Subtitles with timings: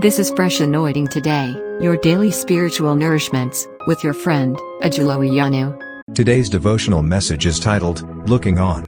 [0.00, 5.78] This is Fresh Anointing Today, your daily spiritual nourishments, with your friend, Ajulo Iyanu.
[6.16, 8.86] Today's devotional message is titled, Looking On.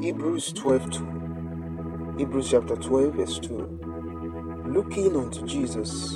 [0.00, 2.14] Hebrews 12 2.
[2.16, 4.64] Hebrews chapter 12, verse 2.
[4.68, 6.12] Looking unto Jesus,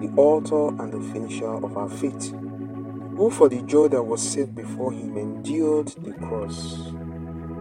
[0.00, 2.32] the author and the finisher of our faith,
[3.16, 6.76] who for the joy that was set before him endured the cross,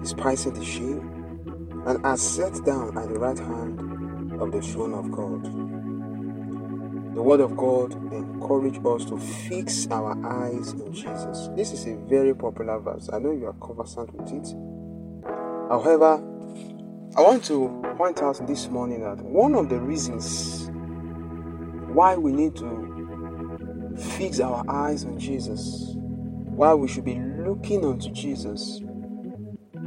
[0.02, 3.97] despising the shame, and has sat down at the right hand
[4.40, 5.44] of the throne of God.
[7.16, 11.50] The Word of God encourages us to fix our eyes in Jesus.
[11.56, 13.10] This is a very popular verse.
[13.12, 14.56] I know you are conversant with it.
[15.70, 16.24] However,
[17.16, 20.70] I want to point out this morning that one of the reasons
[21.92, 28.12] why we need to fix our eyes on Jesus, why we should be looking unto
[28.12, 28.82] Jesus,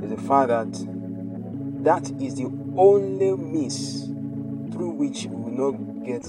[0.02, 0.72] is the fact that
[1.84, 4.10] that is the only means
[4.72, 6.22] through which we will not get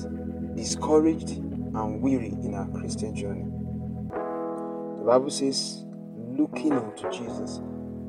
[0.55, 3.45] discouraged and weary in our Christian journey.
[4.97, 5.85] The Bible says,
[6.37, 7.57] looking unto Jesus.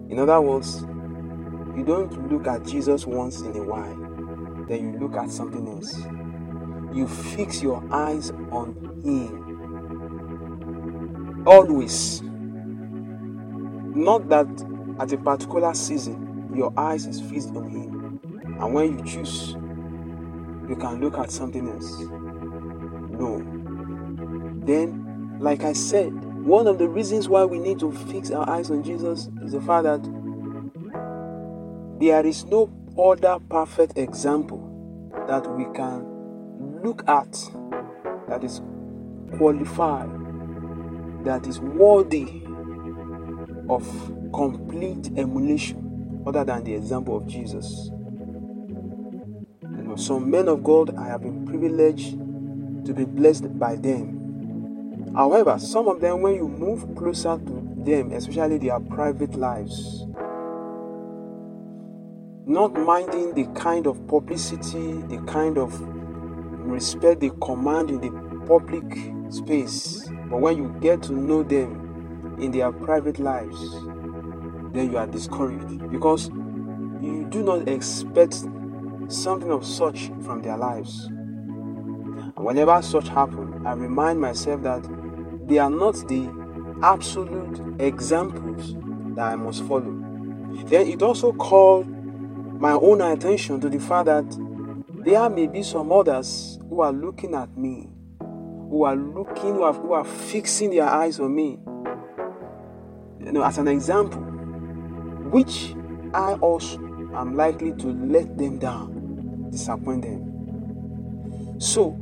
[0.09, 0.83] In other words,
[1.77, 3.97] you don't look at Jesus once in a while,
[4.69, 5.97] then you look at something else.
[6.95, 8.75] You fix your eyes on
[9.05, 9.43] Him.
[11.47, 12.23] Always.
[13.95, 14.49] Not that
[15.01, 18.21] at a particular season your eyes is fixed on Him.
[18.61, 19.57] And when you choose,
[20.69, 22.01] you can look at something else.
[23.19, 23.39] No.
[24.65, 26.13] Then, like I said,
[26.45, 29.61] one of the reasons why we need to fix our eyes on Jesus is the
[29.61, 30.03] fact that
[32.01, 34.69] there is no other perfect example
[35.29, 36.05] that we can
[36.83, 37.33] look at
[38.29, 38.61] that is
[39.37, 40.11] qualified,
[41.25, 42.43] that is worthy
[43.69, 43.85] of
[44.33, 47.91] complete emulation other than the example of Jesus.
[49.97, 52.13] Some men of God, I have been privileged
[52.87, 55.13] to be blessed by them.
[55.15, 60.07] However, some of them, when you move closer to them, especially their private lives,
[62.47, 65.79] not minding the kind of publicity, the kind of
[66.67, 68.85] respect they command in the public
[69.31, 73.61] space, but when you get to know them in their private lives,
[74.73, 76.29] then you are discouraged because
[77.01, 78.45] you do not expect
[79.09, 81.09] something of such from their lives.
[82.37, 84.83] Whenever such happen, I remind myself that
[85.47, 86.29] they are not the
[86.83, 88.75] absolute examples
[89.15, 89.99] that I must follow.
[90.67, 91.87] Then it also called
[92.61, 94.25] my own attention to the fact that
[95.05, 99.73] there may be some others who are looking at me, who are looking, who are,
[99.73, 101.59] who are fixing their eyes on me.
[103.25, 104.21] You know, as an example,
[105.31, 105.75] which
[106.15, 106.79] I also
[107.15, 111.61] am likely to let them down, disappoint them.
[111.61, 111.99] So,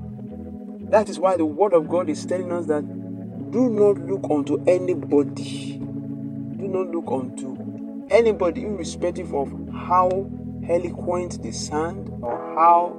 [0.90, 2.82] that is why the Word of God is telling us that
[3.50, 5.78] do not look unto anybody.
[5.78, 10.30] Do not look unto anybody, irrespective of how
[10.68, 12.96] eloquent they sound or how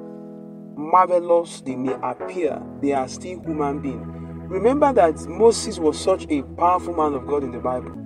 [0.75, 2.61] marvelous they may appear.
[2.81, 4.05] They are still human beings.
[4.49, 7.97] Remember that Moses was such a powerful man of God in the Bible.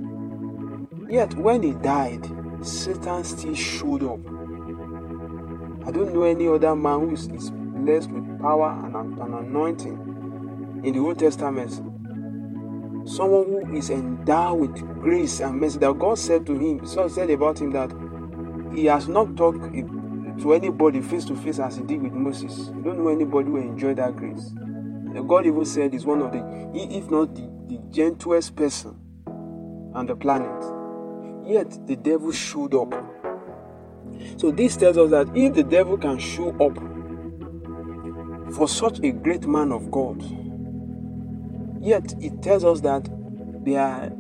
[1.10, 2.24] Yet when he died,
[2.66, 4.20] Satan still showed up.
[5.88, 10.82] I don't know any other man who is, is blessed with power and an anointing
[10.84, 11.72] in the Old Testament.
[13.08, 17.30] Someone who is endowed with grace and mercy that God said to him, so said
[17.30, 17.92] about him that
[18.74, 22.72] he has not talked to anybody face to face as he did with Moses.
[22.76, 24.54] You don't know anybody who enjoyed that grace.
[25.28, 26.40] God even said he's one of the,
[26.74, 29.00] if not the, the gentlest person
[29.94, 30.75] on the planet.
[31.46, 32.94] Yet the devil showed up.
[34.38, 36.76] So this tells us that if the devil can show up
[38.54, 40.24] for such a great man of God,
[41.82, 43.10] yet it tells us that
[43.64, 44.12] there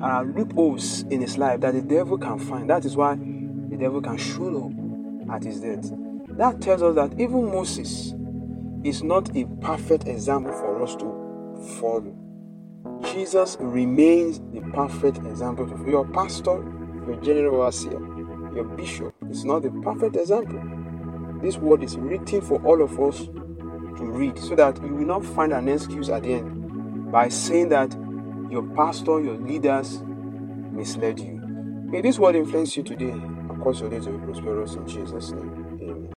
[0.00, 2.68] are loopholes in his life that the devil can find.
[2.70, 5.90] That is why the devil can show up at his death.
[6.36, 8.14] That tells us that even Moses
[8.84, 11.06] is not a perfect example for us to
[11.80, 12.14] follow.
[13.12, 16.62] Jesus remains the perfect example your pastor,
[17.06, 18.00] your general overseer,
[18.54, 20.60] your bishop is not the perfect example.
[21.42, 23.26] This word is written for all of us
[23.98, 27.68] to read so that you will not find an excuse at the end by saying
[27.68, 27.92] that
[28.50, 30.02] your pastor, your leaders
[30.72, 31.40] misled you.
[31.86, 35.30] May this word influence you today and cause your day to be prosperous in Jesus'
[35.32, 35.78] name.
[35.82, 36.12] Amen.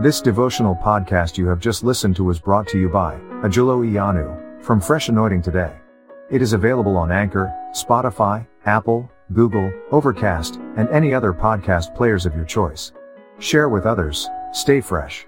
[0.00, 4.62] This devotional podcast you have just listened to was brought to you by Ajulo Iyanu
[4.62, 5.72] from Fresh Anointing Today.
[6.30, 12.34] It is available on Anchor, Spotify, Apple, Google, Overcast, and any other podcast players of
[12.34, 12.92] your choice.
[13.38, 14.28] Share with others.
[14.52, 15.27] Stay fresh.